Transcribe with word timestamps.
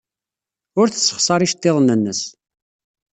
Ur 0.79 0.87
tessexṣar 0.89 1.39
iceḍḍiḍen-nnes. 1.41 2.21